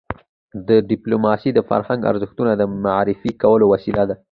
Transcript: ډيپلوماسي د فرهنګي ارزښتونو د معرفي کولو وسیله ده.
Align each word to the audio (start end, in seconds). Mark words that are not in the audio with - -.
ډيپلوماسي 0.89 1.49
د 1.53 1.59
فرهنګي 1.69 2.07
ارزښتونو 2.11 2.49
د 2.55 2.63
معرفي 2.85 3.31
کولو 3.41 3.65
وسیله 3.73 4.03
ده. 4.09 4.15